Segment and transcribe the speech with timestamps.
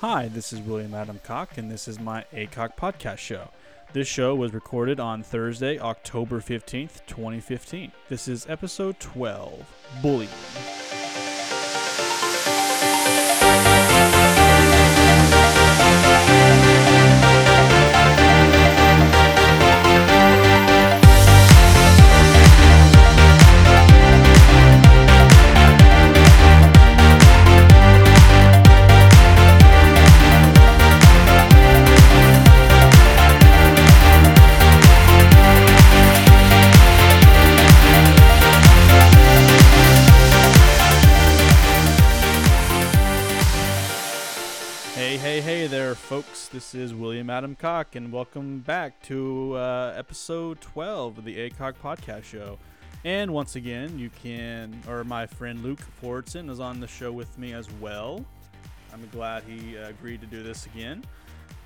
[0.00, 3.48] Hi, this is William Adam Cocke, and this is my acocke podcast show.
[3.92, 7.90] This show was recorded on Thursday, October 15th, 2015.
[8.08, 9.66] This is episode 12
[10.00, 10.77] Bullying.
[47.38, 52.58] Adam Cocke, and welcome back to uh, episode 12 of the acocke podcast show.
[53.04, 57.38] And once again, you can, or my friend Luke Fortson is on the show with
[57.38, 58.24] me as well.
[58.92, 61.04] I'm glad he uh, agreed to do this again.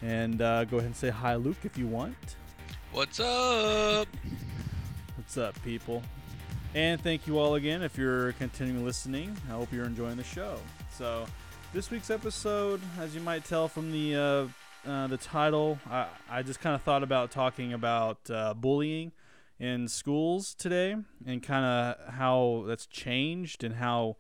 [0.03, 2.37] And uh, go ahead and say hi, Luke, if you want.
[2.93, 4.09] What's up?
[5.17, 6.03] What's up, people?
[6.75, 9.34] And thank you all again if you're continuing listening.
[9.48, 10.59] I hope you're enjoying the show.
[10.91, 11.25] So,
[11.73, 14.50] this week's episode, as you might tell from the
[14.86, 19.12] uh, the title, I, I just kind of thought about talking about uh, bullying
[19.58, 24.16] in schools today and kind of how that's changed and how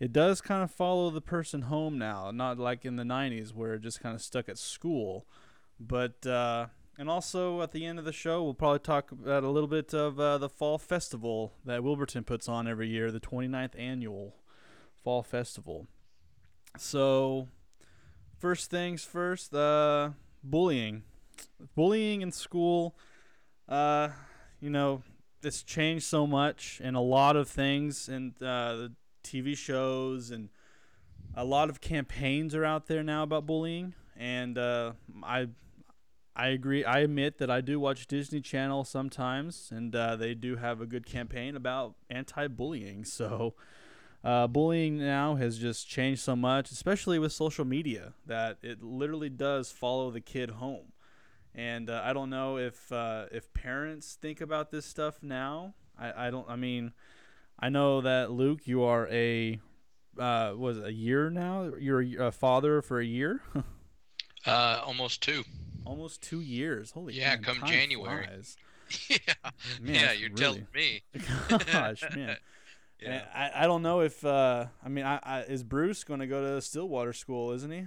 [0.00, 3.74] it does kind of follow the person home now, not like in the 90s where
[3.74, 5.26] it just kind of stuck at school.
[5.78, 6.68] But, uh,
[6.98, 9.92] and also at the end of the show, we'll probably talk about a little bit
[9.92, 14.36] of uh, the Fall Festival that Wilburton puts on every year, the 29th annual
[15.02, 15.86] Fall Festival.
[16.78, 17.48] So,
[18.44, 20.10] first things first, uh,
[20.42, 21.02] bullying.
[21.74, 22.94] Bullying in school,
[23.70, 24.10] uh,
[24.60, 25.02] you know,
[25.42, 28.92] it's changed so much in a lot of things, and uh, the
[29.22, 30.50] TV shows and
[31.34, 33.94] a lot of campaigns are out there now about bullying.
[34.14, 34.92] And uh,
[35.22, 35.48] I,
[36.36, 36.84] I agree.
[36.84, 40.86] I admit that I do watch Disney Channel sometimes, and uh, they do have a
[40.86, 43.04] good campaign about anti-bullying.
[43.06, 43.54] So
[44.24, 49.28] uh, bullying now has just changed so much, especially with social media, that it literally
[49.28, 50.92] does follow the kid home.
[51.54, 55.74] And uh, I don't know if uh, if parents think about this stuff now.
[55.98, 56.48] I, I don't.
[56.48, 56.92] I mean,
[57.60, 59.60] I know that Luke, you are a
[60.18, 61.70] uh, was a year now.
[61.78, 63.40] You're a, a father for a year,
[64.46, 65.42] Uh, almost two.
[65.86, 66.90] almost two years.
[66.90, 68.26] Holy Yeah, man, come January.
[68.26, 68.56] flies.
[69.08, 69.16] yeah,
[69.80, 71.02] Man, yeah, you're really- telling me.
[71.72, 72.36] Gosh, man.
[73.04, 73.22] Yeah.
[73.34, 76.42] I, I don't know if uh, I mean I, I is Bruce going to go
[76.42, 77.86] to Stillwater School, isn't he?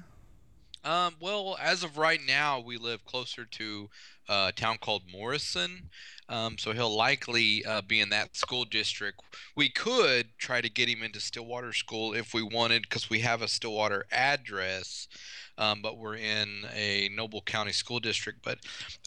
[0.83, 3.89] Um, well, as of right now, we live closer to
[4.29, 5.89] uh, a town called Morrison,
[6.29, 9.19] um, so he'll likely uh, be in that school district.
[9.53, 13.41] We could try to get him into Stillwater School if we wanted, because we have
[13.41, 15.09] a Stillwater address,
[15.57, 18.39] um, but we're in a Noble County school district.
[18.41, 18.59] But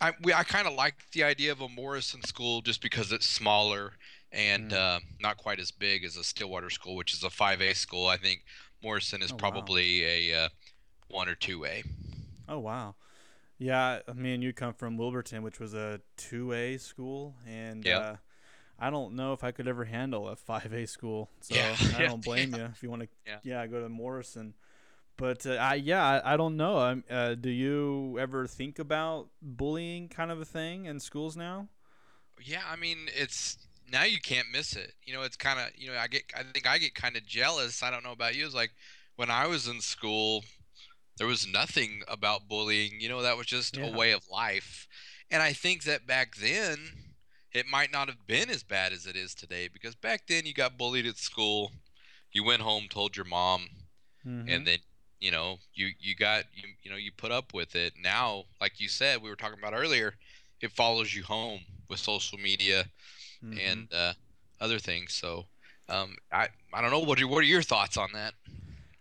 [0.02, 3.26] I, we, I kind of like the idea of a Morrison school just because it's
[3.26, 3.92] smaller
[4.32, 4.72] and Mm.
[4.72, 8.06] uh, not quite as big as a Stillwater school, which is a 5A school.
[8.06, 8.44] I think
[8.82, 9.72] Morrison is Oh, wow.
[9.72, 10.48] probably a uh,
[11.08, 11.82] one or two A.
[12.48, 12.94] Oh wow,
[13.58, 14.00] yeah.
[14.08, 18.00] I mean, you come from Wilburton, which was a two A school, and Yeah.
[18.00, 18.16] uh,
[18.78, 21.30] I don't know if I could ever handle a five A school.
[21.40, 22.58] So Yeah, I don't blame yeah.
[22.58, 23.08] you if you want to.
[23.44, 23.66] Yeah.
[23.66, 24.54] go to Morrison.
[25.16, 26.78] But uh, I yeah I, I don't know.
[26.78, 31.68] I'm, uh, do you ever think about bullying kind of a thing in schools now?
[32.42, 33.58] Yeah, I mean it's
[33.90, 34.92] now you can't miss it.
[35.04, 37.26] You know, it's kind of you know I get I think I get kind of
[37.26, 37.82] jealous.
[37.82, 38.44] I don't know about you.
[38.46, 38.72] It's like
[39.16, 40.44] when I was in school,
[41.18, 43.00] there was nothing about bullying.
[43.00, 43.86] You know, that was just Yeah.
[43.86, 44.86] a way of life.
[45.30, 46.78] And I think that back then
[47.52, 50.54] it might not have been as bad as it is today because back then you
[50.54, 51.72] got bullied at school.
[52.32, 53.68] You went home, told your mom,
[54.24, 54.48] Mhm.
[54.48, 54.78] and then
[55.18, 58.80] you know you you got you you know you put up with it now like
[58.80, 60.14] you said we were talking about earlier
[60.62, 62.84] it follows you home with social media
[63.44, 63.70] Mhm.
[63.70, 64.12] and uh,
[64.60, 65.14] other things.
[65.14, 65.46] So
[65.88, 67.00] um, I I don't know.
[67.00, 68.34] What are, what are your thoughts on that?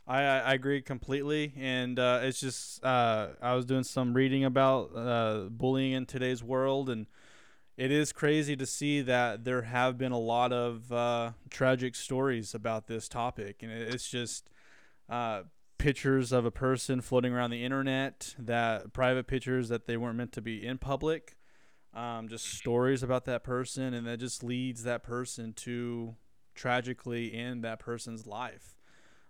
[0.08, 4.44] I, I I agree completely, and uh, it's just uh, I was doing some reading
[4.44, 7.06] about uh, bullying in today's world, and
[7.78, 12.56] it is crazy to see that there have been a lot of uh, tragic stories
[12.56, 14.50] about this topic, and it's just
[15.08, 15.44] uh,
[15.78, 20.32] pictures of a person floating around the internet, that private pictures that they weren't meant
[20.34, 21.36] to be in public,
[21.94, 26.16] um, just stories about that person, and that just leads that person to
[26.56, 28.76] tragically end that person's life.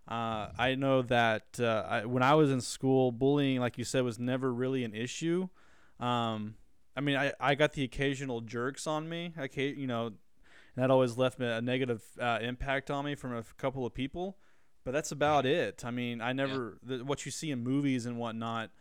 [0.08, 4.04] Uh, I know that uh, I, when I was in school, bullying, like you said,
[4.04, 5.48] was never really an issue.
[6.00, 6.56] Um,
[6.98, 10.18] I mean, I, I got the occasional jerks on me, okay, you know, and
[10.76, 14.38] that always left me a negative uh, impact on me from a couple of people.
[14.90, 15.84] but that's about it.
[15.86, 18.72] I mean, I never the, what you see in movies and whatnot,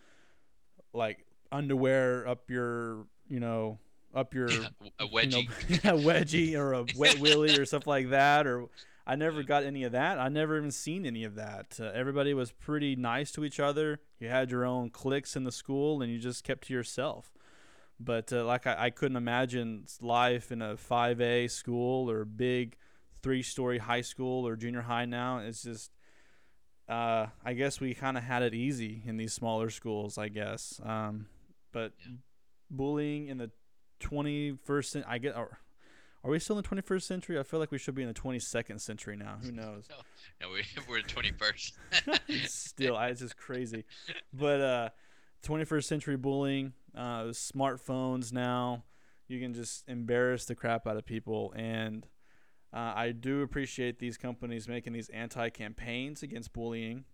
[0.94, 3.78] like underwear up your, you know,
[4.14, 5.48] up your a you know, wedgie.
[5.80, 8.46] wedgie or a wet willy or stuff like that.
[8.46, 8.68] Or
[9.06, 10.18] I never got any of that.
[10.18, 11.78] I never even seen any of that.
[11.80, 14.00] Uh, everybody was pretty nice to each other.
[14.18, 17.32] You had your own cliques in the school, and you just kept to yourself.
[18.00, 22.76] But uh, like I, I couldn't imagine life in a 5A school or big
[23.22, 25.04] three-story high school or junior high.
[25.04, 25.90] Now it's just.
[26.88, 30.80] Uh, I guess we kind of had it easy in these smaller schools, I guess.
[30.82, 31.26] Um,
[31.70, 32.12] but Yeah.
[32.70, 33.50] Bullying in the
[34.00, 35.58] 21st century, I get, are,
[36.24, 37.38] are we still in the 21st century?
[37.38, 39.38] I feel like we should be in the 22nd century now.
[39.42, 39.88] Who knows?
[40.40, 41.72] No, we, we're in 21st.
[42.48, 43.84] still, I, it's just crazy.
[44.32, 44.88] But uh,
[45.42, 48.84] 21st century bullying, uh, smartphones now,
[49.26, 51.52] you can just embarrass the crap out of people.
[51.56, 52.06] And
[52.72, 57.04] uh, I do appreciate these companies making these anti campaigns against bullying.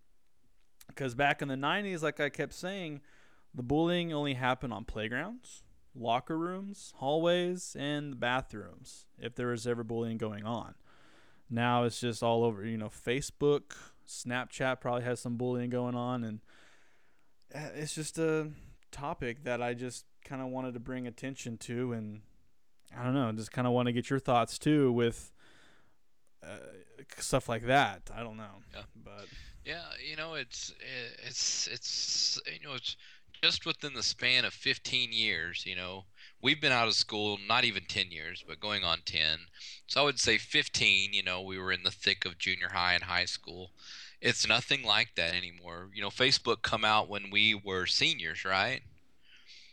[0.86, 3.00] Because back in the 90s, like I kept saying,
[3.54, 5.62] the bullying only happened on playgrounds,
[5.94, 10.74] locker rooms, hallways, and bathrooms, if there was ever bullying going on.
[11.48, 16.24] Now it's just all over, you know, Facebook, Snapchat probably has some bullying going on.
[16.24, 16.40] And
[17.54, 18.50] uh, it's just a
[18.90, 21.92] topic that I just kind of wanted to bring attention to.
[21.92, 22.22] And
[22.96, 25.32] I don't know, just kind of want to get your thoughts too with
[26.42, 26.56] uh,
[27.18, 28.10] stuff like that.
[28.14, 28.62] I don't know.
[28.74, 28.82] Yeah.
[29.04, 29.26] But
[29.64, 30.74] Yeah, you know, it's
[31.26, 32.96] it's it's you know, it's
[33.44, 36.06] just within the span of 15 years, you know.
[36.40, 39.40] We've been out of school not even 10 years, but going on 10.
[39.86, 42.94] So I would say 15, you know, we were in the thick of junior high
[42.94, 43.72] and high school.
[44.18, 45.90] It's nothing like that anymore.
[45.92, 48.80] You know, Facebook come out when we were seniors, right?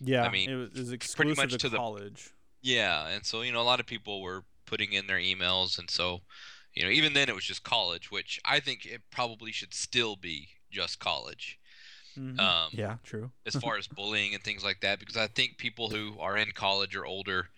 [0.02, 2.32] yeah, I mean, it was, it was pretty much to, to the- college.
[2.62, 5.90] Yeah, and so you know a lot of people were putting in their emails, and
[5.90, 6.22] so
[6.74, 10.16] you know even then it was just college, which I think it probably should still
[10.18, 11.58] be just college.
[12.18, 12.40] Mhm.
[12.40, 13.32] Um, yeah, true.
[13.46, 16.52] as far as bullying and things like that, because I think people who are in
[16.52, 17.50] college or older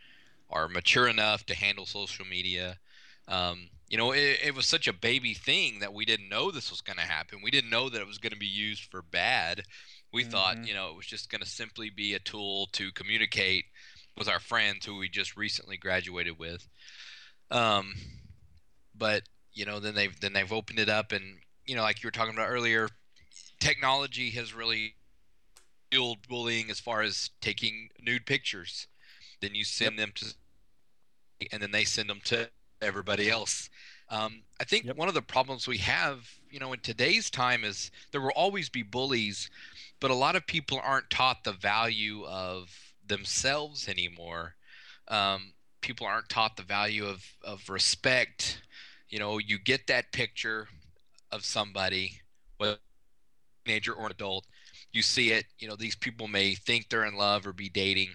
[0.49, 2.79] are mature enough to handle social media.
[3.27, 6.69] Um, you know, it, it was such a baby thing that we didn't know this
[6.71, 7.39] was going to happen.
[7.43, 9.63] We didn't know that it was going to be used for bad.
[10.11, 10.67] We thought, Mhm.
[10.67, 13.65] you know, it was just going to simply be a tool to communicate
[14.17, 16.67] with our friends who we just recently graduated with.
[17.51, 17.93] Um,
[18.95, 19.23] but
[19.53, 21.23] you know, then they've then they've opened it up, and
[21.65, 22.89] you know, like you were talking about earlier,
[23.63, 24.95] technology has really
[25.89, 28.87] fueled bullying as far as taking nude pictures.
[29.41, 30.35] Then you send them to,
[31.51, 32.49] and then they send them to
[32.81, 33.69] everybody else.
[34.09, 34.97] Um, I think Yep.
[34.97, 38.69] one of the problems we have, you know, in today's time is there will always
[38.69, 39.49] be bullies,
[40.01, 42.69] but a lot of people aren't taught the value of
[43.05, 44.55] themselves anymore.
[45.07, 48.61] Um, people aren't taught the value of, of respect.
[49.07, 50.67] You know, you get that picture
[51.31, 52.22] of somebody,
[53.65, 54.45] teenager or an adult,
[54.91, 58.09] you see it, you know, these people may think they're in love or be dating,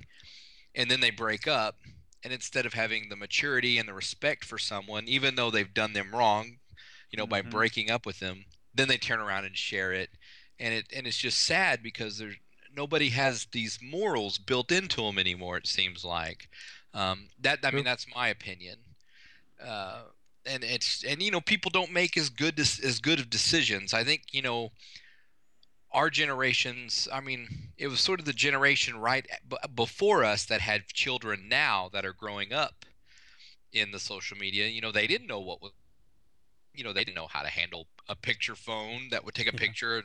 [0.74, 1.76] and then they break up.
[2.24, 5.92] And instead of having the maturity and the respect for someone, even though they've done
[5.92, 6.58] them wrong,
[7.10, 7.50] you know, by Mhm.
[7.50, 10.10] breaking up with them, then they turn around and share it.
[10.58, 12.36] And it and it's just sad because there's
[12.74, 15.56] nobody has these morals built into them anymore.
[15.56, 16.48] It seems like
[16.94, 17.60] um, that.
[17.64, 18.78] I mean, that's my opinion.
[19.62, 20.02] Uh,
[20.46, 23.92] and it's and you know people don't make as good as good of decisions.
[23.94, 24.70] I think you know
[25.98, 27.08] our generations.
[27.12, 31.48] I mean, it was sort of the generation right b- before us that had children
[31.48, 32.86] now that are growing up
[33.72, 34.68] in the social media.
[34.68, 35.72] You know, they didn't know what was.
[36.74, 39.52] You know, they didn't know how to handle a picture phone that would take a
[39.52, 39.58] Yeah.
[39.58, 40.04] picture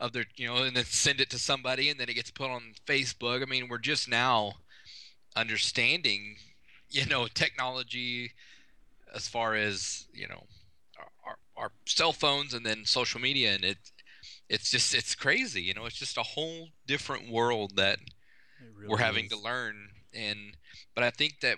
[0.00, 2.50] of their, you know, and then send it to somebody, and then it gets put
[2.50, 3.42] on Facebook.
[3.42, 4.54] I mean, we're just now
[5.36, 6.36] understanding,
[6.90, 8.32] you know, technology
[9.14, 10.46] as far as you know
[10.98, 13.78] our, our, our cell phones and then social media and it
[14.48, 17.98] it's just it's crazy you know it's just a whole different world that
[18.74, 20.56] really we're having to learn and
[20.94, 21.56] but i think that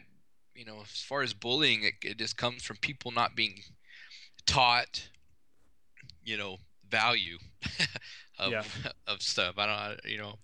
[0.55, 3.61] you know as far as bullying it, it just comes from people not being
[4.47, 5.09] taught
[6.25, 6.57] you know
[6.89, 7.39] value
[8.39, 8.63] of Yeah.
[9.07, 10.35] of stuff i don't you know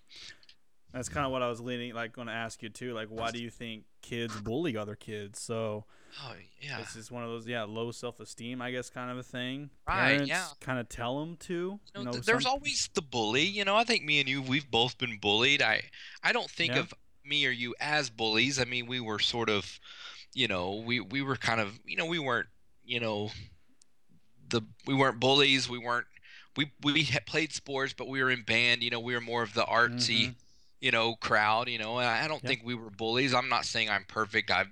[0.92, 2.92] That's kind of what I was leaning, like, going to ask you too.
[2.92, 5.40] Like, why do you think kids bully other kids?
[5.40, 5.86] So
[6.20, 9.22] oh yeah it's just one of those, yeah, low self-esteem, I guess, kind of a
[9.22, 9.70] thing.
[9.88, 10.46] Right, Parents yeah.
[10.60, 11.52] kind of tell them to.
[11.52, 11.58] You
[11.94, 13.44] know, You know, th- there's some- always the bully.
[13.44, 15.62] You know, I think me and you, we've both been bullied.
[15.62, 15.82] I,
[16.22, 16.80] I don't think Yeah.
[16.80, 18.58] of me or you as bullies.
[18.60, 19.78] I mean, we were sort of,
[20.34, 22.48] you know, we we were kind of, you know, we weren't,
[22.84, 23.30] you know,
[24.48, 25.68] the we weren't bullies.
[25.68, 26.06] We weren't.
[26.56, 28.82] We we played sports, but we were in band.
[28.82, 30.34] You know, we were more of the artsy, Mhm.
[30.80, 31.68] you know, crowd.
[31.68, 32.48] You know, I I don't Yeah.
[32.48, 33.32] think we were bullies.
[33.34, 34.50] I'm not saying I'm perfect.
[34.50, 34.70] I've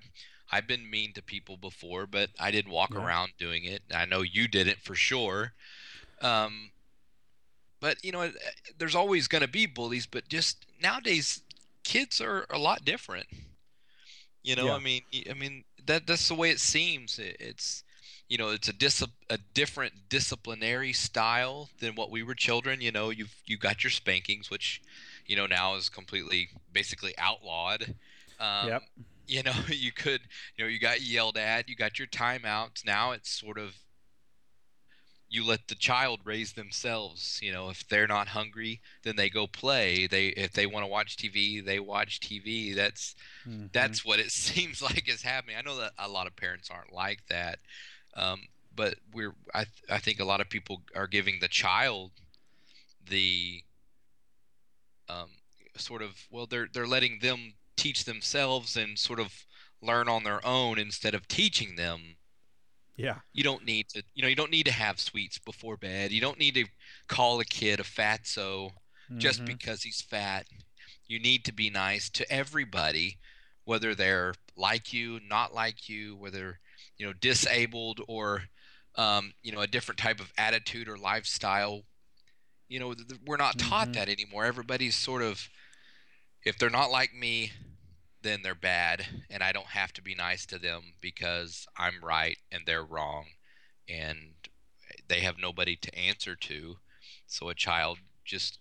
[0.51, 2.97] I've been mean to people before, but I didn't walk Yeah.
[2.97, 3.83] around doing it.
[3.93, 5.53] I know you didn't for sure.
[6.21, 6.71] Um,
[7.79, 8.31] but you know,
[8.77, 11.41] there's always going to be bullies, but just nowadays,
[11.83, 13.27] kids are a lot different.
[14.43, 14.75] You know, Yeah.
[14.75, 17.19] I mean, I mean that that's the way it seems.
[17.19, 17.83] It, it's
[18.27, 22.81] you know, it's a dis a different disciplinary style than what we were children.
[22.81, 24.81] You know, you've you got your spankings, which
[25.27, 27.95] you know now is completely basically outlawed.
[28.39, 28.83] Um, Yep.
[29.27, 30.21] You know, you could
[30.55, 32.85] you know you got yelled at, you got your timeouts.
[32.85, 33.75] Now it's sort of
[35.29, 39.47] you let the child raise themselves you know if they're not hungry then they go
[39.47, 43.15] play they if they want to watch tv they watch tv that's
[43.47, 43.71] Mhm.
[43.71, 46.93] that's what it seems like is happening i know that a lot of parents aren't
[46.93, 47.59] like that
[48.15, 48.41] um,
[48.75, 52.11] but we're I, th- I think a lot of people are giving the child
[53.09, 53.63] the
[55.09, 55.29] um,
[55.77, 59.45] sort of well they're they're letting them teach themselves and sort of
[59.81, 61.99] learn on their own instead of teaching them
[62.97, 63.15] yeah.
[63.33, 66.21] you don't need to you know you don't need to have sweets before bed you
[66.21, 66.65] don't need to
[67.07, 68.69] call a kid a fatso
[69.17, 69.47] just Mhm.
[69.47, 70.45] because he's fat
[71.07, 73.17] you need to be nice to everybody
[73.65, 76.59] whether they're like you not like you whether
[76.97, 78.43] you know disabled or
[78.95, 81.81] um, you know a different type of attitude or lifestyle
[82.69, 83.93] you know th- we're not taught Mhm.
[83.93, 85.49] that anymore everybody's sort of
[86.43, 87.51] if they're not like me
[88.23, 92.37] then they're bad and i don't have to be nice to them because i'm right
[92.51, 93.25] and they're wrong
[93.89, 94.17] and
[95.07, 96.77] they have nobody to answer to
[97.27, 98.59] so a child just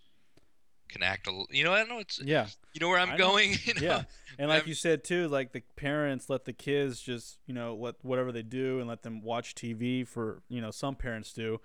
[0.89, 2.47] can act a you know i don't know it's Yeah.
[2.73, 3.81] you know where i'm I going you know?
[3.81, 4.03] Yeah.
[4.39, 7.75] And like Um, you said too, like the parents let the kids just, you know,
[7.75, 11.61] let whatever they do and let them watch TV for, you know, some parents do.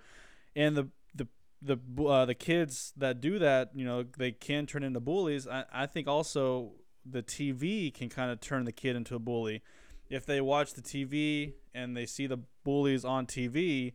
[0.54, 1.26] And the the
[1.62, 5.46] the uh, the kids that do that, you know, they can turn into bullies.
[5.46, 6.72] I, I think also
[7.08, 9.62] the TV can kind of turn the kid into a bully.
[10.08, 13.92] If they watch the TV and they see the bullies on TV,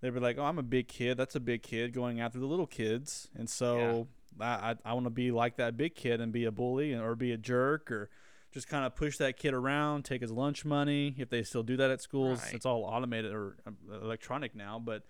[0.00, 1.16] they'd be like, "Oh, I'm a big kid.
[1.16, 4.08] That's a big kid going after the little kids." And so
[4.40, 7.02] I I, I want to be like that big kid and be a bully and,
[7.02, 8.08] or be a jerk or
[8.52, 11.14] just kind of push that kid around, take his lunch money.
[11.18, 12.54] If they still do that at schools, Right.
[12.54, 14.78] it's all automated or um, electronic now.
[14.84, 15.04] But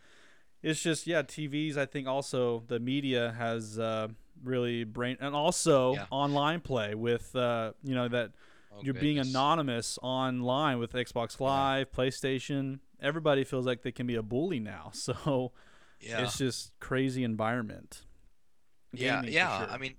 [0.62, 1.76] it's just yeah, TVs.
[1.76, 4.08] I think also the media has uh,
[4.42, 6.06] really brain and also Yeah.
[6.10, 8.32] online play with uh, you know that
[8.72, 12.78] Oh, you're being anonymous online with Xbox Live, PlayStation.
[13.02, 14.90] Everybody feels like they can be a bully now.
[14.94, 15.52] So
[16.00, 18.02] yeah it's just crazy environment.
[18.92, 19.66] yeah Gaming for yeah sure.
[19.70, 19.94] i mean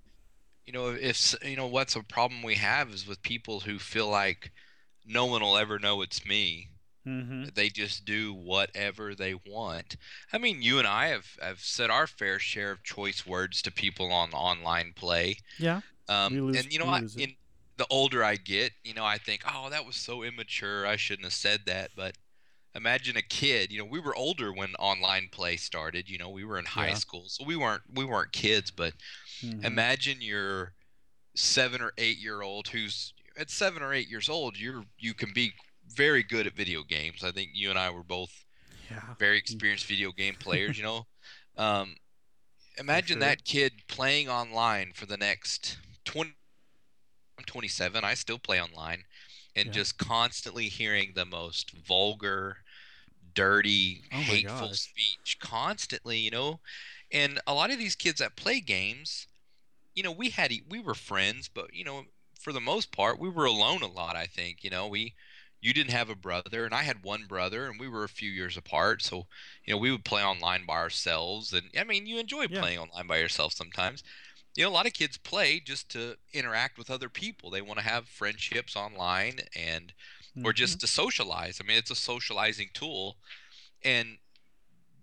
[0.65, 4.07] you know if you know what's a problem we have is with people who feel
[4.09, 4.51] like
[5.05, 6.69] no one will ever know it's me
[7.07, 7.45] Mm-hmm.
[7.55, 9.97] they just do whatever they want
[10.33, 13.71] i mean you and i have have said our fair share of choice words to
[13.71, 15.81] people on online play Yeah.
[16.09, 17.33] um, lose- and you know I, in
[17.77, 21.25] the older i get you know i think oh that was so immature i shouldn't
[21.25, 22.15] have said that but
[22.75, 26.45] imagine a kid you know we were older when online play started you know we
[26.45, 26.93] were in high Yeah.
[26.93, 28.93] school so we weren't we weren't kids but
[29.43, 29.65] Mhm.
[29.65, 30.73] imagine your
[31.35, 35.31] seven or eight year old who's at seven or eight years old you're you can
[35.33, 35.53] be
[35.95, 38.45] very good at video games i think you and i were both
[38.89, 39.15] Yeah.
[39.19, 41.07] very experienced video game players you know
[41.57, 41.95] um,
[42.77, 43.19] imagine sure.
[43.19, 46.33] that kid playing online for the next 20
[47.37, 49.03] i'm 27 i still play online
[49.55, 49.73] and Yeah.
[49.73, 52.57] just constantly hearing the most vulgar
[53.33, 54.75] dirty Oh hateful gosh.
[54.75, 56.59] speech constantly you know
[57.11, 59.27] and a lot of these kids that play games
[59.95, 62.03] you know we had we were friends but you know
[62.39, 65.13] for the most part we were alone a lot i think you know we
[65.61, 68.29] you didn't have a brother and i had one brother and we were a few
[68.31, 69.27] years apart so
[69.65, 72.59] you know we would play online by ourselves and i mean you enjoy Yeah.
[72.59, 74.03] playing online by yourself sometimes
[74.55, 77.79] you know a lot of kids play just to interact with other people they want
[77.79, 79.93] to have friendships online and
[80.43, 80.55] or Mhm.
[80.55, 83.17] just to socialize i mean it's a socializing tool
[83.83, 84.17] and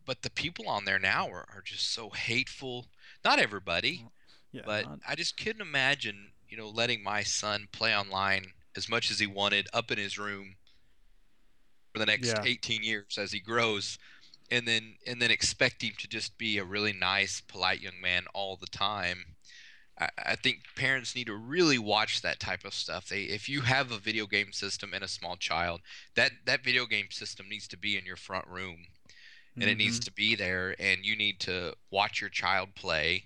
[0.05, 2.87] but the people on there now are, are just so hateful
[3.25, 4.05] not everybody
[4.53, 4.63] yeah.
[4.65, 9.11] but not- I just couldn't imagine, you know, letting my son play online as much
[9.13, 10.57] as he wanted up in his room
[11.93, 12.45] for the next Yeah.
[12.45, 13.99] 18 years as he grows
[14.51, 18.25] and then and then expect him to just be a really nice, polite young man
[18.35, 19.37] all the time.
[20.01, 23.09] I, I think parents need to really watch that type of stuff.
[23.09, 25.83] They, if you have a video game system and a small child,
[26.17, 28.87] that that video game system needs to be in your front room
[29.61, 30.01] and it needs Mhm.
[30.01, 33.25] to be there and you need to watch your child play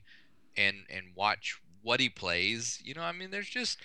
[0.57, 3.81] and and watch what he plays you know i mean there's just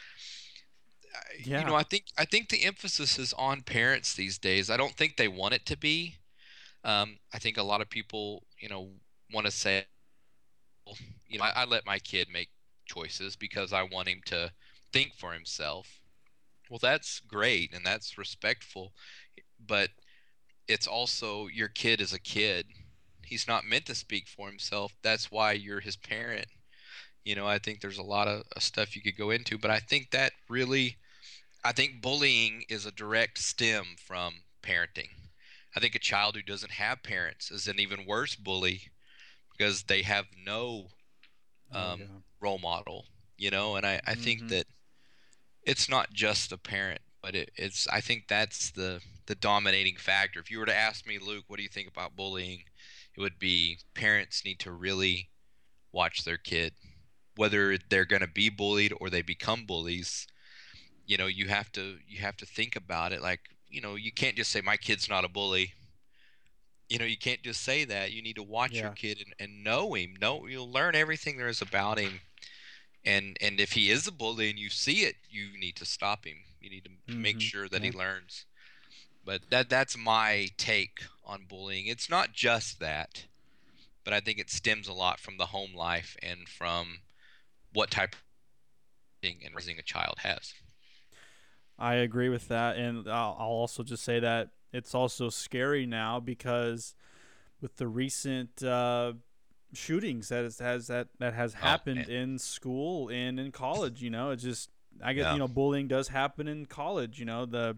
[1.17, 4.69] I- you know i think i think the emphasis is on parents these days.
[4.69, 6.15] I don't think they want it to be.
[6.83, 8.89] Um, i think a lot of people you know
[9.33, 9.85] want to say
[10.85, 10.97] well,
[11.27, 12.49] you know I, I let my kid make
[12.85, 14.51] choices because i want him to
[14.93, 16.01] think for himself.
[16.69, 18.93] Well that's great and that's respectful
[19.59, 19.89] but
[20.67, 22.67] it's also your kid is a kid.
[23.25, 24.93] He's not meant to speak for himself.
[25.03, 26.47] That's why you're his parent.
[27.25, 29.71] You know, I think there's a lot of, of stuff you could go into, but
[29.71, 30.97] I think that really,
[31.67, 35.09] I think bullying is a direct stem from parenting.
[35.75, 38.83] I think a child who doesn't have parents is an even worse bully
[39.51, 40.87] because they have no
[41.73, 43.03] um, role model,
[43.37, 43.75] you know.
[43.75, 44.21] And I, I mm-hmm.
[44.21, 44.65] think that
[45.61, 50.39] it's not just a parent, but it, it's I think that's the the dominating factor.
[50.39, 52.63] If you were to ask me, Luke, what do you think about bullying?
[53.17, 55.31] It would be parents need to really
[55.91, 56.75] watch their kid,
[57.35, 60.27] whether they're going to be bullied or they become bullies.
[61.07, 63.21] You know, you have to you have to think about it.
[63.21, 65.73] Like, you know, you can't just say my kid's not a bully.
[66.89, 68.11] You know, you can't just say that.
[68.11, 68.83] You need to watch yeah.
[68.83, 70.15] your kid and, and know him.
[70.21, 72.19] Know you'll learn everything there is about him.
[73.05, 76.25] And and if he is a bully and you see it, you need to stop
[76.25, 76.37] him.
[76.59, 77.21] You need to mm-hmm.
[77.21, 77.91] make sure that yeah.
[77.91, 78.45] he learns.
[79.25, 81.87] But that that's my take on bullying.
[81.87, 83.25] It's not just that,
[84.03, 86.99] but I think it stems a lot from the home life and from
[87.73, 88.21] what type of
[89.21, 90.53] thing and raising a child has.
[91.79, 96.19] I agree with that, and I'll, I'll also just say that it's also scary now
[96.19, 96.95] because
[97.61, 99.13] with the recent uh,
[99.73, 104.01] shootings that has, has that that has oh, happened oh, in school and in college.
[104.01, 104.69] You know, it just
[105.03, 105.33] I get yeah.
[105.33, 107.19] you know bullying does happen in college.
[107.19, 107.77] You know the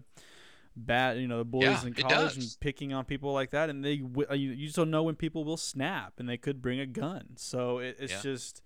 [0.76, 3.84] bad, you know, the boys yeah, in college and picking on people like that, and
[3.84, 6.86] they you, you just don't know when people will snap and they could bring a
[6.86, 7.36] gun.
[7.36, 8.20] So it, it's yeah.
[8.22, 8.62] just,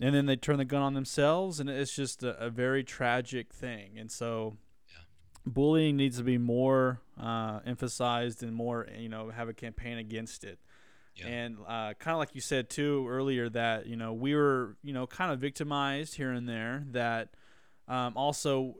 [0.00, 3.52] and then they turn the gun on themselves, and it's just a, a very tragic
[3.52, 3.98] thing.
[3.98, 4.56] And so,
[4.88, 5.02] yeah.
[5.46, 10.44] bullying needs to be more uh, emphasized and more, you know, have a campaign against
[10.44, 10.58] it.
[11.16, 11.28] Yeah.
[11.28, 14.92] And uh, kind of like you said too earlier, that you know we were you
[14.92, 16.84] know kind of victimized here and there.
[16.90, 17.30] That
[17.88, 18.76] um, also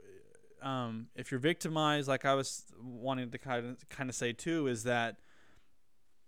[0.61, 4.66] um, if you're victimized, like I was wanting to kind of kind of say too,
[4.66, 5.16] is that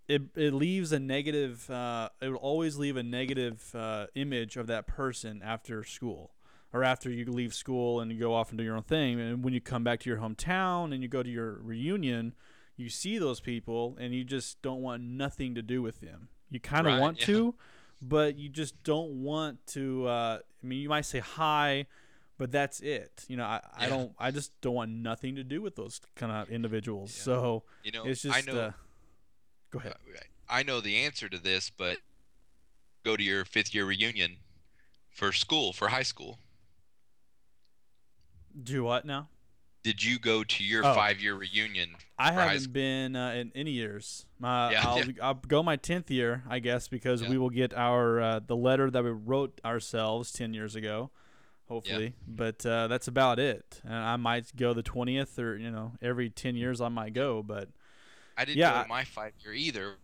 [0.08, 1.68] it it leaves a negative.
[1.70, 6.32] Uh, it will always leave a negative uh, image of that person after school
[6.72, 9.20] or after you leave school and you go off and do your own thing.
[9.20, 12.34] And when you come back to your hometown and you go to your reunion,
[12.76, 16.28] you see those people and you just don't want nothing to do with them.
[16.50, 17.26] You kind of right, want yeah.
[17.26, 17.54] to,
[18.02, 20.06] but you just don't want to.
[20.06, 21.86] Uh, I mean, you might say hi
[22.38, 23.24] but that's it.
[23.28, 23.84] You know, I, yeah.
[23.84, 27.12] I don't, I just don't want nothing to do with those kind of individuals.
[27.18, 27.24] Yeah.
[27.24, 28.36] So you know, it's just.
[28.36, 28.72] I know.
[29.70, 29.92] Go ahead.
[29.92, 31.98] Uh, I know the answer to this, but
[33.04, 34.36] go to your fifth year reunion
[35.10, 36.38] for school for high school.
[38.60, 39.28] Do what now?
[39.84, 40.94] Did you go to your oh.
[40.94, 41.90] five year reunion?
[42.18, 44.26] I haven't been uh, in any years.
[44.38, 45.12] My, yeah, I'll, yeah.
[45.22, 47.30] I'll go my tenth year, I guess, because yeah.
[47.30, 51.10] we will get our uh, the letter that we wrote ourselves ten years ago
[51.68, 52.04] hopefully.
[52.04, 52.10] Yeah.
[52.26, 53.80] But uh, that's about it.
[53.84, 57.42] And I might go the twentieth, or you know, every ten years I might go.
[57.42, 57.68] But
[58.38, 59.96] I didn't yeah, go my five year either.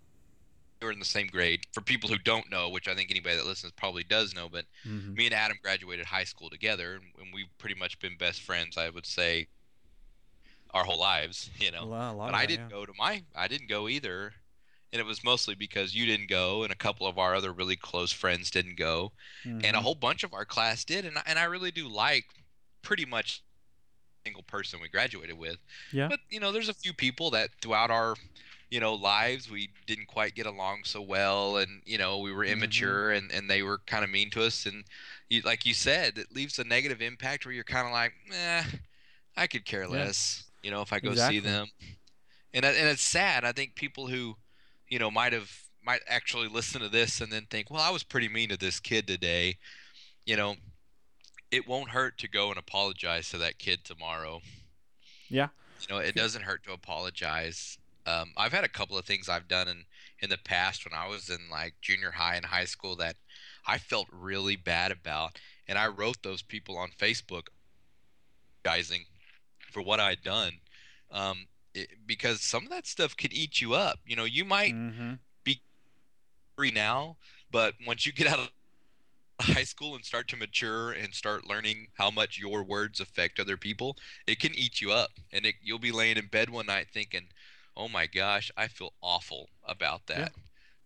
[0.80, 1.60] We were in the same grade.
[1.72, 4.66] For people who don't know, which I think anybody that listens probably does know, but
[4.86, 5.14] mm-hmm.
[5.14, 8.76] me and Adam graduated high school together, and we've pretty much been best friends.
[8.76, 9.46] I would say
[10.72, 11.84] our whole lives, you know.
[11.84, 12.76] A lot, but I didn't yeah.
[12.76, 13.22] go to my.
[13.34, 14.34] I didn't go either
[14.94, 17.74] and it was mostly because you didn't go and a couple of our other really
[17.74, 19.10] close friends didn't go
[19.44, 19.56] mm-hmm.
[19.56, 19.78] and a mm-hmm.
[19.82, 22.26] whole bunch of our class did and I, and I really do like
[22.80, 23.42] pretty much
[24.24, 25.56] single person we graduated with
[25.92, 28.14] yeah but you know there's a few people that throughout our
[28.70, 32.42] you know lives we didn't quite get along so well and you know we were
[32.44, 32.54] mm-hmm.
[32.54, 33.24] immature mm-hmm.
[33.24, 34.84] and and they were kind of mean to us and
[35.28, 38.62] you, like you said it leaves a negative impact where you're kind of like eh
[39.36, 40.68] i could care less yeah.
[40.68, 41.40] you know if i go exactly.
[41.40, 41.66] see them
[42.54, 44.36] and and it's sad i think people who
[44.88, 45.50] you know, might have
[45.84, 48.80] might actually listen to this and then think, well, I was pretty mean to this
[48.80, 49.56] kid today.
[50.24, 50.54] You know,
[51.54, 54.40] it won't hurt to go and apologize to that kid tomorrow.
[55.28, 55.48] Yeah.
[55.80, 57.78] You know, it doesn't hurt to apologize.
[58.06, 59.84] Um, I've had a couple of things I've done in
[60.20, 63.16] in the past when I was in like junior high and high school that
[63.66, 65.38] I felt really bad about,
[65.68, 67.46] and I wrote those people on Facebook,
[68.64, 69.06] guysing
[69.70, 70.54] for what I'd done.
[71.10, 74.00] Um, it, because some of that stuff could eat you up.
[74.04, 75.14] You know, you might mm-hmm.
[75.44, 75.60] be
[76.56, 77.16] free now,
[77.50, 78.50] but once you get out of
[79.40, 83.56] high school and start to mature and start learning how much your words affect other
[83.56, 85.10] people, it can eat you up.
[85.32, 87.28] And it, you'll be laying in bed one night thinking,
[87.76, 90.42] "Oh my gosh, I feel awful about that." Yeah.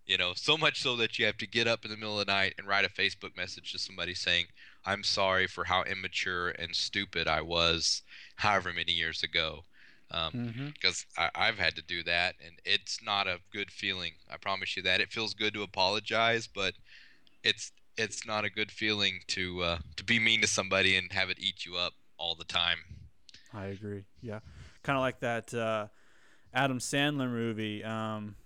[0.07, 2.27] You know, so much so that you have to get up in the middle of
[2.27, 4.47] the night and write a Facebook message to somebody saying,
[4.85, 8.03] "I'm sorry for how immature and stupid I was
[8.37, 9.65] however many years ago."
[10.11, 10.67] um, mm-hmm.
[10.69, 14.13] because I've had to do that, and it's not a good feeling.
[14.31, 15.01] I promise you that.
[15.01, 16.75] It feels good to apologize, but
[17.45, 21.31] it's it's not a good feeling to uh, to be mean to somebody and have
[21.31, 22.79] it eat you up all the time.
[23.53, 24.05] I agree.
[24.23, 24.41] Yeah,
[24.83, 25.89] kind of like that uh,
[26.55, 27.85] Adam Sandler movie.
[27.85, 28.37] Um,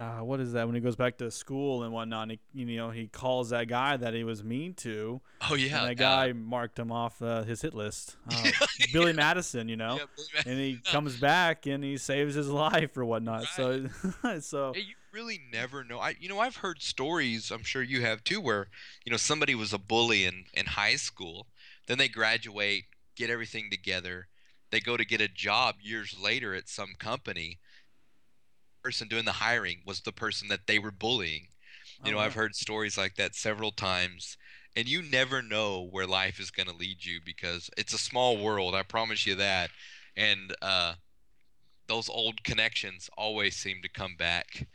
[0.00, 2.22] uh, what is that when he goes back to school and whatnot?
[2.22, 5.20] And he, you know, he calls that guy that he was mean to.
[5.48, 8.16] Oh yeah, and that guy marked him off uh, his hit list.
[8.32, 9.98] Uh, Billy Madison, you know,
[10.34, 13.44] yeah, and he comes back and he saves his life or whatnot.
[13.58, 13.90] Right.
[14.22, 15.98] So, so hey, you really never know.
[15.98, 17.50] I, you know, I've heard stories.
[17.50, 18.68] I'm sure you have too, where
[19.04, 21.46] you know somebody was a bully in in high school,
[21.86, 22.84] then they graduate,
[23.16, 24.28] get everything together,
[24.70, 27.58] they go to get a job years later at some company
[28.82, 31.48] person doing the hiring was the person that they were bullying.
[32.04, 34.38] You know, I've heard stories like that several times.
[34.76, 38.38] And you never know where life is going to lead you because it's a small
[38.38, 38.74] world.
[38.74, 39.70] I promise you that.
[40.16, 40.94] And uh,
[41.88, 44.66] those old connections always seem to come back.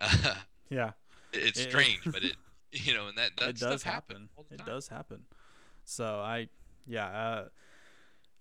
[0.00, 0.34] Uh,
[0.70, 0.92] yeah.
[1.32, 2.36] It's strange, but it,
[2.72, 4.28] you know, and that, that it does happen.
[4.50, 5.24] It does happen.
[5.84, 6.48] So I,
[6.86, 7.48] yeah, uh,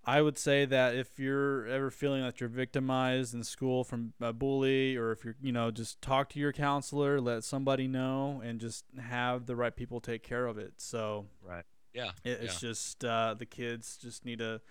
[0.06, 4.34] I would say that if you're ever feeling that you're victimized in school from a
[4.34, 8.60] bully, or if you're, you know, just talk to your counselor, let somebody know, and
[8.60, 10.74] just have the right people take care of it.
[10.78, 11.64] So, right,
[11.94, 12.70] yeah, it, it's yeah.
[12.70, 14.62] just uh, the kids just need to.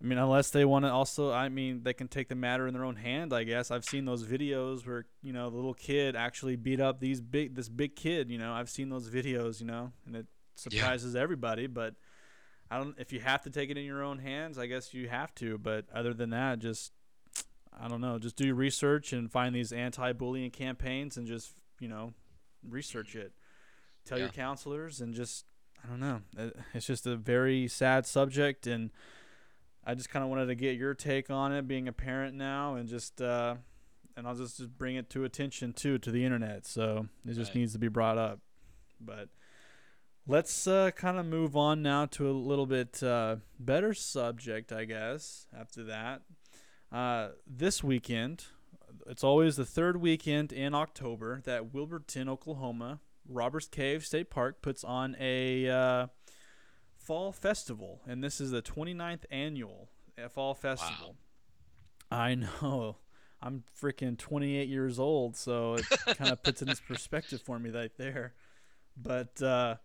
[0.00, 2.74] I mean, unless they want to also, I mean, they can take the matter in
[2.74, 3.32] their own hand.
[3.32, 7.00] I guess I've seen those videos where you know the little kid actually beat up
[7.00, 8.30] these big, this big kid.
[8.30, 9.60] You know, I've seen those videos.
[9.60, 11.20] You know, and it surprises yeah.
[11.20, 11.94] everybody, but
[12.70, 12.94] I don't.
[12.98, 15.58] If you have to take it in your own hands, I guess you have to.
[15.58, 16.92] But other than that, just
[17.80, 18.20] I don't know.
[18.20, 22.12] Just do research and find these anti-bullying campaigns and just you know
[22.68, 23.32] research it.
[24.04, 24.24] Tell yeah.
[24.24, 25.44] your counselors and just
[25.84, 26.20] I don't know.
[26.74, 28.90] It's just a very sad subject, and
[29.88, 32.74] I just kind of wanted to get your take on it, being a parent now,
[32.74, 33.56] and just uh,
[34.16, 36.66] and I'll just, just bring it to attention too to the internet.
[36.66, 37.60] So it just right.
[37.60, 38.40] needs to be brought up.
[39.00, 39.28] But
[40.30, 44.84] Let's uh, kind of move on now to a little bit uh, better subject, I
[44.84, 45.46] guess.
[45.58, 46.20] After that,
[46.92, 48.44] uh, this weekend,
[49.06, 54.84] it's always the third weekend in October that Wilburton, Oklahoma, Robbers Cave State Park puts
[54.84, 56.06] on a uh,
[57.08, 59.88] fall festival, and this is the 29th annual
[60.22, 61.16] uh, fall festival.
[62.12, 62.18] Wow.
[62.18, 62.96] I know.
[63.40, 65.86] I'm freaking 28 years old, so it
[66.18, 68.34] kind of puts it in perspective for me right there.
[68.94, 69.76] But uh,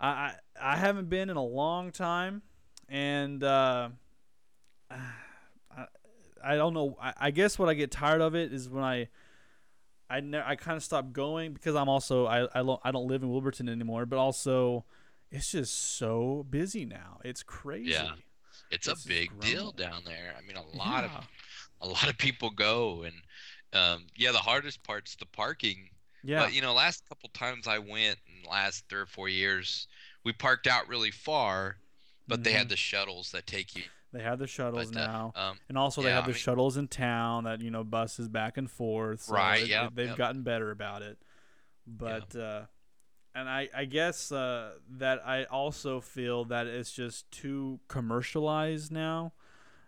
[0.00, 2.42] I I haven't been in a long time,
[2.88, 3.90] and uh,
[4.90, 5.86] I
[6.42, 6.96] I don't know.
[7.00, 9.08] I, I guess what I get tired of it is when I
[10.10, 13.06] I ne- I kind of stopped going because I'm also I I don't I don't
[13.06, 14.84] live in Wilburton anymore, but also
[15.30, 17.20] it's just so busy now.
[17.24, 17.90] It's crazy.
[17.90, 18.12] Yeah,
[18.70, 20.34] it's, it's a big deal down there.
[20.36, 21.18] I mean, a lot yeah.
[21.18, 21.28] of
[21.80, 23.14] a lot of people go, and
[23.72, 25.90] um, yeah, the hardest part's the parking
[26.26, 26.44] yeah.
[26.44, 29.86] But you know, last couple times I went in the last three or four years,
[30.24, 31.76] we parked out really far,
[32.26, 32.42] but mm-hmm.
[32.42, 32.70] they had mm-hmm.
[32.70, 33.84] the shuttles that take you.
[34.12, 36.34] They have the shuttles but, uh, now, um, and also yeah, they have the I
[36.34, 39.22] mean, shuttles in town that you know buses back and forth.
[39.22, 39.64] So right.
[39.64, 39.88] Yeah.
[39.92, 41.18] They've gotten better about it,
[41.86, 42.34] but.
[42.34, 42.62] Uh,
[43.36, 49.34] and I, I guess uh, that I also feel that it's just too commercialized now.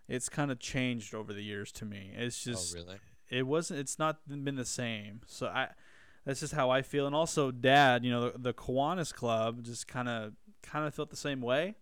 [0.07, 2.13] It's kind of changed over the years to me.
[2.15, 2.99] It's oh, just oh, really?
[3.31, 3.81] it wasn't.
[3.81, 5.23] It's not been the same.
[5.27, 5.69] So I
[6.27, 7.07] that's just how I feel.
[7.07, 11.09] And also, Dad, you know, the, the Kiwanis Club just kind of kind of felt
[11.09, 11.77] the same way,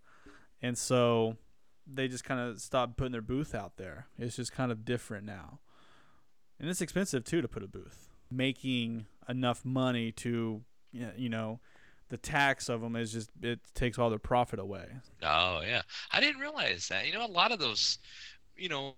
[0.61, 1.35] and so
[1.85, 4.07] they just kind of stopped putting their booth out there.
[4.17, 5.59] It's just kind of different now,
[6.61, 8.07] and it's expensive too to put a booth.
[8.31, 11.59] Making enough money to, you know,
[12.09, 14.87] the tax of them is just it takes all their profit away.
[15.21, 17.05] Oh yeah, I didn't realize that.
[17.05, 17.99] You know, a lot of those,
[18.55, 18.95] you know,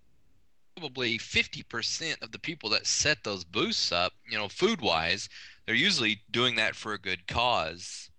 [0.78, 5.28] probably 50% of the people that set those booths up, you know, food wise,
[5.65, 8.10] they're usually doing that for a good cause.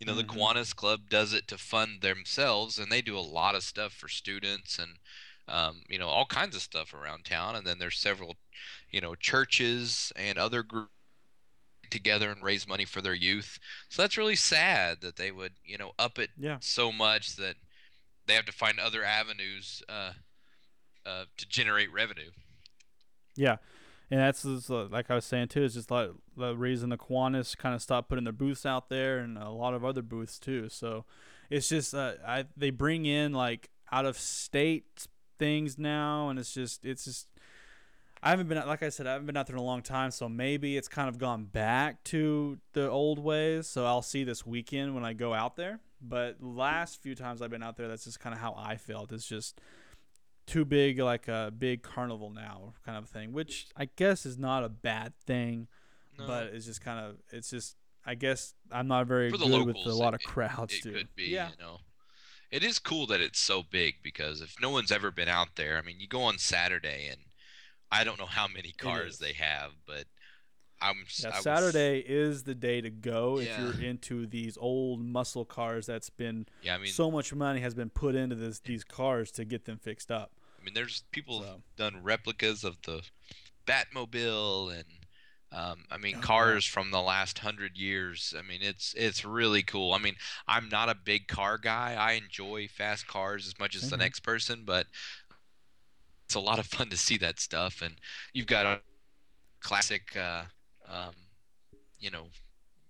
[0.00, 0.26] You know, mm-hmm.
[0.26, 3.92] the Kiwanis Club does it to fund themselves, and they do a lot of stuff
[3.92, 4.92] for students and,
[5.48, 7.56] um, you know, all kinds of stuff around town.
[7.56, 8.36] And then there's several,
[8.90, 10.92] you know, churches and other groups
[11.90, 13.58] together and raise money for their youth.
[13.88, 16.58] So that's really sad that they would, you know, up it yeah.
[16.60, 17.56] so much that
[18.26, 20.12] they have to find other avenues uh,
[21.06, 22.30] uh, to generate revenue.
[23.36, 23.56] Yeah,
[24.10, 25.64] and that's uh, like I was saying too.
[25.64, 29.18] Is just like the reason the Kiwanis kind of stopped putting their booths out there,
[29.18, 30.68] and a lot of other booths too.
[30.68, 31.04] So
[31.50, 35.06] it's just uh, I they bring in like out of state
[35.38, 37.28] things now, and it's just it's just
[38.22, 40.10] I haven't been like I said I haven't been out there in a long time,
[40.10, 43.66] so maybe it's kind of gone back to the old ways.
[43.66, 45.80] So I'll see this weekend when I go out there.
[46.00, 49.12] But last few times I've been out there, that's just kind of how I felt.
[49.12, 49.60] It's just
[50.48, 54.64] too big like a big carnival now kind of thing which i guess is not
[54.64, 55.68] a bad thing
[56.18, 56.26] no.
[56.26, 57.76] but it's just kind of it's just
[58.06, 61.14] i guess i'm not very good locals, with a lot of crowds it, it could
[61.14, 61.50] be yeah.
[61.50, 61.76] you know
[62.50, 65.76] it is cool that it's so big because if no one's ever been out there
[65.76, 67.20] i mean you go on saturday and
[67.90, 70.04] i don't know how many cars they have but
[70.80, 75.00] I'm Yeah, I was- Saturday is the day to go if you're into these old
[75.00, 78.60] muscle cars that's been yeah, I mean, so much money has been put into this
[78.60, 80.30] these cars to get them fixed up.
[80.60, 81.62] I mean, there's people have So.
[81.76, 83.02] done replicas of the
[83.66, 84.84] Batmobile and
[85.50, 88.34] um, I mean Oh, cars from the last hundred years.
[88.38, 89.94] I mean, it's it's really cool.
[89.94, 90.14] I mean,
[90.46, 91.94] I'm not a big car guy.
[91.98, 94.86] I enjoy fast cars as much as Same the next person, but
[96.28, 97.80] it's a lot of fun to see that stuff.
[97.82, 97.94] And
[98.34, 98.80] you've got a
[99.60, 100.42] classic, uh,
[100.86, 101.14] um,
[101.98, 102.26] you know,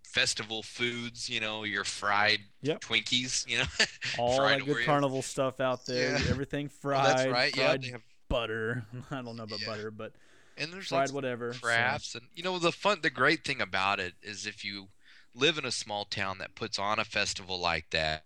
[0.05, 1.29] festival foods.
[1.31, 2.81] You know, your fried Yep.
[2.81, 3.47] Twinkies.
[3.49, 3.65] You know,
[4.19, 4.87] All that good Oreos.
[4.87, 6.31] carnival stuff out there, Yeah.
[6.31, 7.57] everything Oh, fried, that's right.
[7.57, 8.85] Yeah, fried they have butter.
[9.13, 9.67] I don't know about Yeah.
[9.69, 10.13] butter, but
[10.57, 11.53] and there's fried whatever.
[11.53, 14.89] so- crafts and you know the fun the great thing about it is if you
[15.33, 18.25] live in a small town that puts on a festival like that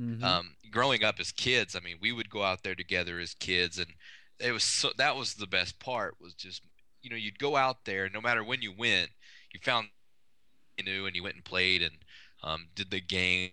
[0.00, 0.22] Mm-hmm.
[0.22, 3.78] um, growing up as kids i mean we would go out there together as kids
[3.78, 3.88] and
[4.40, 6.62] it was so that was the best part was just
[7.02, 9.10] you know you'd go out there no matter when you went
[9.52, 9.88] you found
[10.78, 11.96] you knew and you went and played and
[12.42, 13.52] um, did the games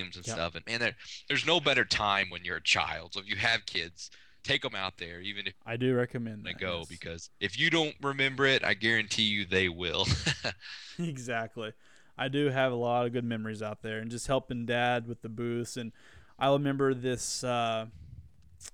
[0.00, 0.34] and Yep.
[0.34, 0.96] stuff and man there,
[1.28, 4.10] there's no better time when you're a child so if you have kids
[4.44, 6.60] take them out there even if I do recommend that.
[6.60, 6.88] go yes.
[6.88, 10.06] because if you don't remember it, I guarantee you they will.
[10.98, 11.72] exactly.
[12.16, 15.22] I do have a lot of good memories out there, and just helping Dad with
[15.22, 15.76] the booths.
[15.76, 15.92] And
[16.38, 17.86] I remember this, uh,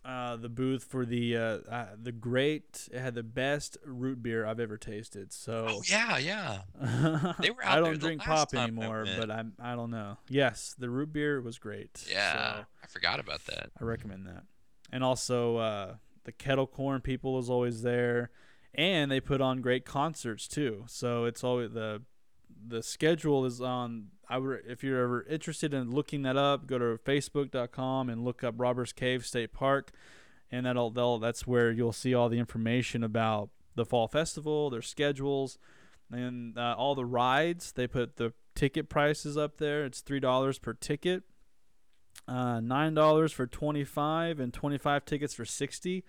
[0.05, 2.89] uh, the booth for the uh, uh, the great.
[2.93, 5.33] It had the best root beer I've ever tasted.
[5.33, 6.63] So oh yeah, yeah.
[7.41, 7.79] They were out.
[7.79, 10.19] I don't drink pop anymore, but I'm I don't know.
[10.29, 12.05] Yes, the root beer was great.
[12.11, 13.71] Yeah, so I forgot about that.
[13.81, 14.45] I recommend that.
[14.93, 15.95] And also uh,
[16.25, 18.31] the kettle corn people is always there,
[18.75, 20.85] and they put on great concerts too.
[20.87, 22.03] So it's always the
[22.67, 24.09] the schedule is on.
[24.29, 28.45] I would if you're ever interested in looking that up, go to Facebook.com and look
[28.45, 29.93] up Robbers Cave State Park,
[30.51, 34.83] and that'll they'll, that's where you'll see all the information about the fall festival, their
[34.83, 35.59] schedules,
[36.11, 37.73] and uh, all the rides.
[37.73, 39.85] They put the ticket prices up there.
[39.85, 41.25] It's three dollars per ticket
[42.27, 46.05] uh, nine dollars for 25 and 25 tickets for 60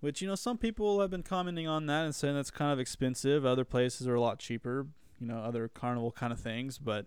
[0.00, 2.78] which you know some people have been commenting on that and saying that's kind of
[2.78, 4.86] expensive other places are a lot cheaper
[5.20, 7.06] you know other carnival kind of things but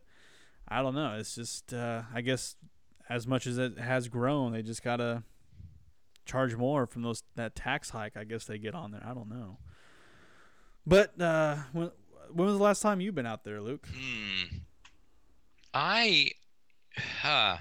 [0.67, 2.55] i don't know it's just uh, i guess
[3.09, 5.23] as much as it has grown they just gotta
[6.25, 9.29] charge more from those that tax hike i guess they get on there i don't
[9.29, 9.57] know
[10.85, 11.91] but uh, when,
[12.31, 14.57] when was the last time you've been out there luke Hmm.
[15.73, 16.31] I,
[17.21, 17.57] huh,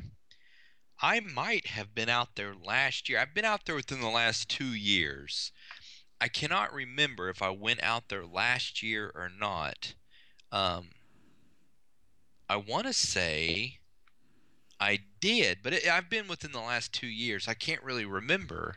[1.03, 3.19] I might have been out there last year.
[3.19, 5.53] I've been out there within the last two years.
[6.21, 9.95] I cannot remember if I went out there last year or not.
[10.51, 10.91] Um,
[12.49, 13.79] I want to say
[14.81, 17.49] I did, but it, I've been within the last two years.
[17.49, 18.77] I can't really remember.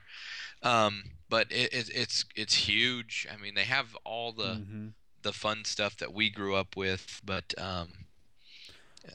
[0.64, 3.28] Um, but it, it, it's it's huge.
[3.32, 4.94] I mean, they have all the Mhm.
[5.22, 7.90] the fun stuff that we grew up with, but um,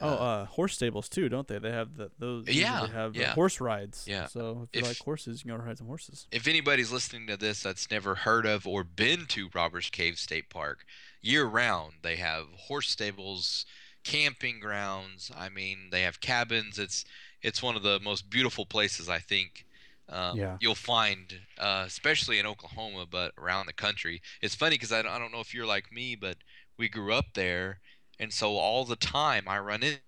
[0.01, 1.59] Oh, uh, horse stables too, don't they?
[1.59, 2.49] They have the those.
[2.49, 3.35] Yeah, They have uh, yeah.
[3.35, 4.05] horse rides.
[4.09, 4.27] Yeah.
[4.27, 6.27] So if you If- like horses, you can go ride some horses.
[6.33, 10.49] if anybody's listening to this that's never heard of or been to Robbers Cave State
[10.51, 10.85] Park,
[11.21, 13.67] year round they have horse stables,
[14.05, 15.31] camping grounds.
[15.37, 16.79] I mean, they have cabins.
[16.79, 17.05] It's
[17.43, 19.67] it's one of the most beautiful places I think
[20.09, 20.59] um, Yeah.
[20.61, 24.23] you'll find, uh, especially in Oklahoma, but around the country.
[24.43, 26.38] It's funny because I, don't- I don't know if you're like me, but
[26.79, 27.81] we grew up there,
[28.19, 29.99] and so all the time I run in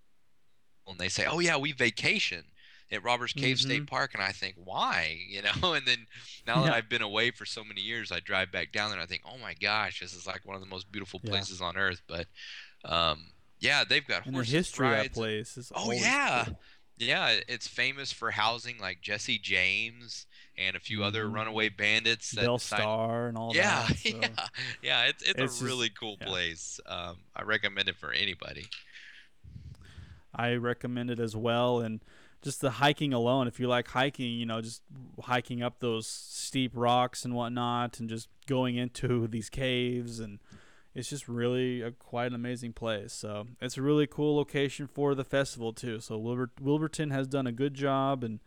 [0.86, 2.44] and they say, "Oh yeah, we vacation."
[2.92, 5.72] At Robbers Cave State Park, and I think, why, you know?
[5.72, 6.06] And then
[6.46, 9.02] now that I've been away for so many years, I drive back down there and
[9.04, 11.44] I think, oh my gosh, this is like one of the most beautiful Yeah.
[11.44, 12.00] places on earth.
[12.06, 12.28] But
[12.84, 13.26] um,
[13.60, 15.14] yeah, they've got And the horse history of that rides.
[15.14, 15.72] place is.
[15.74, 16.44] Oh, yeah.
[16.46, 16.60] cool.
[16.98, 20.24] Yeah, it's famous for housing like Jesse James
[20.56, 21.34] and a few other Mhm.
[21.34, 22.30] runaway bandits.
[22.30, 23.96] That Bell decided- Starr and all yeah, that.
[23.98, 24.08] So.
[24.08, 24.28] yeah,
[24.82, 25.02] yeah.
[25.04, 26.26] It's it's, It's a just- really cool yeah.
[26.26, 26.80] place.
[26.86, 28.66] Um, I recommend it for anybody.
[30.34, 31.80] I recommend it as well.
[31.80, 32.02] And
[32.42, 34.82] just the hiking alone, if you like hiking, you know, just
[35.22, 40.38] hiking up those steep rocks and whatnot, and just going into these caves, and
[40.96, 43.12] it's just really a, quite an amazing place.
[43.12, 46.00] So it's a really cool location for the festival too.
[46.00, 48.40] So Wilbur, Wilburton has done a good job, and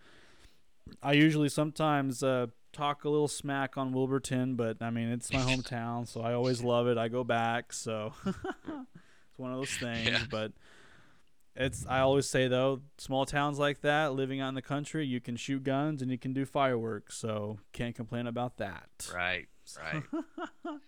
[1.04, 5.40] I usually sometimes uh, talk a little smack on Wilburton, but I mean it's my
[5.40, 6.98] hometown, so I always love it.
[6.98, 10.10] I go back, so it's one of those things.
[10.10, 10.24] Yeah.
[10.28, 10.54] But
[11.56, 15.22] it's I always say though, small towns like that, living out in the country, you
[15.22, 18.90] can shoot guns and you can do fireworks, so can't complain about that.
[19.14, 19.46] Right,
[19.78, 20.02] right.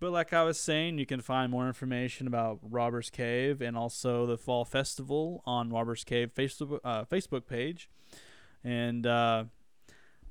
[0.00, 4.24] But like I was saying, you can find more information about Robbers Cave and also
[4.24, 7.90] the Fall Festival on Robbers Cave Facebook uh, Facebook page.
[8.64, 9.44] And uh,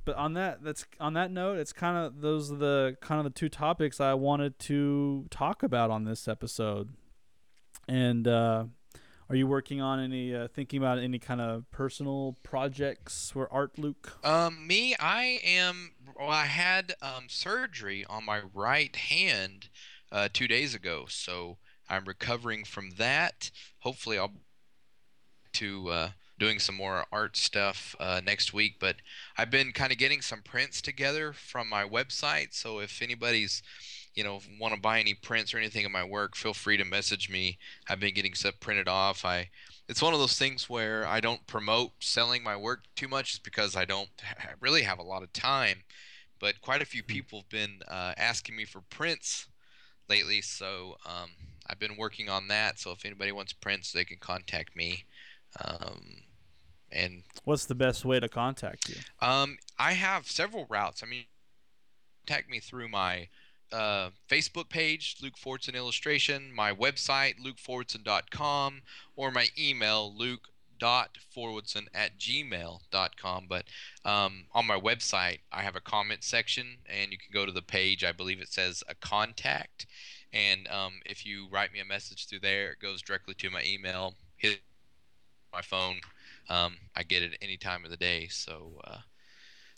[0.05, 3.25] but on that that's on that note, it's kind of those are the kind of
[3.25, 6.89] the two topics I wanted to talk about on this episode.
[7.88, 8.65] And uh,
[9.29, 13.77] are you working on any uh, thinking about any kind of personal projects for art,
[13.77, 14.17] Luke?
[14.23, 15.91] Um, me, I am.
[16.17, 19.69] Well, I had um, surgery on my right hand
[20.11, 23.51] uh, two days ago, so I'm recovering from that.
[23.79, 24.33] Hopefully, I'll
[25.53, 28.77] to uh, doing some more art stuff uh, next week.
[28.79, 28.95] But
[29.37, 32.53] I've been kind of getting some prints together from my website.
[32.53, 33.61] So if anybody's
[34.19, 36.84] you know want to buy any prints or anything of my work, feel free to
[36.84, 37.58] message me.
[37.88, 39.23] I've been getting stuff printed off.
[39.23, 39.49] I
[39.88, 43.45] it's one of those things where I don't promote selling my work too much, just
[43.45, 45.84] because I don't ha- really have a lot of time.
[46.38, 49.47] But quite a few people have been uh, asking me for prints
[50.10, 51.29] lately, so um,
[51.69, 52.77] I've been working on that.
[52.77, 55.05] So if anybody wants prints, they can contact me.
[55.63, 56.23] Um,
[56.91, 58.97] and what's the best way to contact you?
[59.25, 61.03] Um, I have several routes.
[61.03, 61.23] I mean,
[62.27, 63.29] contact me through my
[63.71, 68.82] uh, Facebook page, Luke Fortson Illustration, my website, lukefortson.com,
[69.15, 73.45] or my email, luke.forwardson at gmail.com.
[73.47, 73.65] But
[74.05, 77.62] um, on my website, I have a comment section, and you can go to the
[77.62, 78.03] page.
[78.03, 79.86] I believe it says a contact.
[80.32, 83.63] And um, if you write me a message through there, it goes directly to my
[83.65, 84.15] email.
[84.38, 84.62] Hit
[85.51, 85.99] my phone.
[86.49, 88.27] Um, I get it any time of the day.
[88.27, 88.99] So, uh,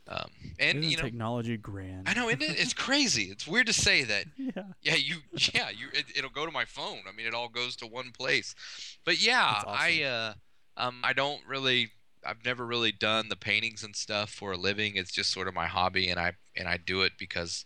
[0.08, 2.08] um, and Isn't you know, technology grand.
[2.08, 2.60] I know, isn't it?
[2.60, 3.24] It's crazy.
[3.26, 4.26] It's weird to say that.
[4.38, 4.64] yeah.
[4.82, 5.18] Yeah, you.
[5.54, 5.88] Yeah, you.
[5.94, 7.02] It, it'll go to my phone.
[7.08, 8.56] I mean, it all goes to one place.
[9.06, 10.00] But yeah, awesome.
[10.00, 10.04] I.
[10.04, 10.34] Uh,
[10.78, 11.92] um, I don't really.
[12.26, 14.96] I've never really done the paintings and stuff for a living.
[14.96, 17.66] It's just sort of my hobby, and I and I do it because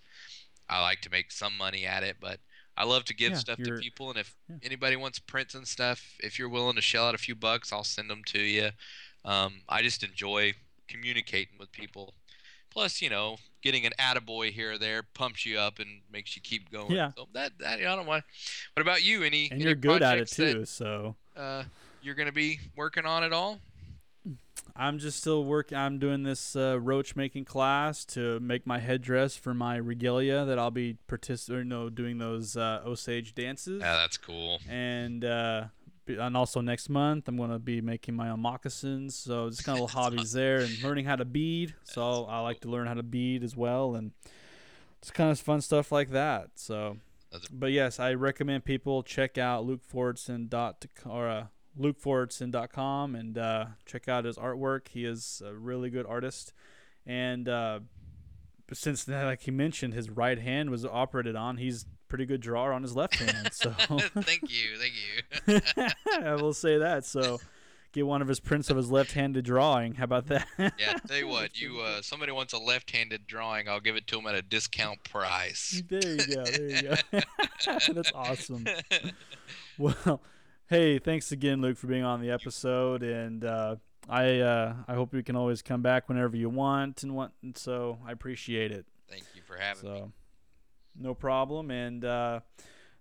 [0.69, 2.17] I like to make some money at it.
[2.19, 2.39] But
[2.77, 4.57] I love to give Yeah, stuff to people, and if yeah.
[4.63, 7.83] anybody wants prints and stuff, if you're willing to shell out a few bucks, I'll
[7.83, 8.71] send them to you.
[9.23, 10.53] Um, I just enjoy
[10.87, 12.13] communicating with people.
[12.75, 16.41] Plus, you know, getting an attaboy here or there pumps you up and makes you
[16.41, 16.91] keep going.
[16.91, 17.11] Yeah.
[17.15, 18.25] So that that I don't want.
[18.73, 19.23] What about you?
[19.23, 21.63] Any And any you're good at it projects that, too, so uh,
[22.01, 23.59] you're gonna be working on it all?
[24.75, 25.77] I'm just still working.
[25.77, 30.59] I'm doing this uh, roach making class to make my headdress for my regalia that
[30.59, 33.79] I'll be participating, no, doing those uh, Osage dances.
[33.79, 34.59] Yeah, that's cool.
[34.69, 35.65] and uh,
[36.07, 39.15] and also next month I'm gonna be making my own moccasins.
[39.15, 41.73] So just kind of little hobbies there, and learning how to bead.
[41.83, 44.11] So I like to learn how to bead as well, and
[45.01, 46.51] it's kind of fun stuff like that.
[46.55, 46.97] So,
[47.51, 51.45] but yes, I recommend people check out Luke Fortson dot or uh,
[51.79, 54.87] LukeFortson.com and uh, check out his artwork.
[54.87, 56.53] He is a really good artist,
[57.05, 57.79] and uh,
[58.73, 61.57] since like he mentioned, his right hand was operated on.
[61.57, 63.49] He's pretty good drawer on his left hand.
[63.53, 63.71] So.
[63.71, 64.93] thank you, thank
[65.47, 65.87] you.
[66.23, 67.05] I will say that.
[67.05, 67.39] So,
[67.93, 69.95] get one of his prints of his left-handed drawing.
[69.95, 70.47] How about that?
[70.57, 74.17] Yeah, tell you what, you uh, somebody wants a left-handed drawing, I'll give it to
[74.17, 75.81] them at a discount price.
[75.89, 76.43] there you go.
[76.43, 77.19] There you go.
[77.93, 78.65] That's awesome.
[79.77, 80.21] Well,
[80.67, 83.77] hey, thanks again, Luke, for being on the episode, and uh,
[84.09, 87.33] I uh, I hope you can always come back whenever you want and want.
[87.41, 88.85] And so I appreciate it.
[89.09, 89.97] Thank you for having me.
[89.99, 90.11] So,
[90.97, 91.71] no problem.
[91.71, 92.39] And uh,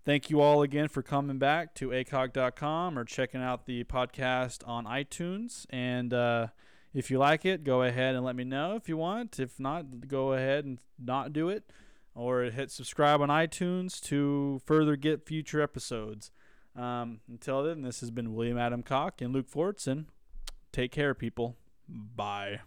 [0.05, 4.85] thank you all again for coming back to acocke.com or checking out the podcast on
[4.85, 5.67] iTunes.
[5.71, 6.49] And uh,
[6.93, 9.39] if you like it, go ahead and let me know if you want.
[9.39, 11.65] If not, go ahead and not do it.
[12.15, 16.31] Or hit subscribe on iTunes to further get future episodes.
[16.77, 20.07] Um, until then, this has been William Adam Cocke and Luke Fortson.
[20.75, 21.57] Take care, people.
[21.89, 22.59] Bye.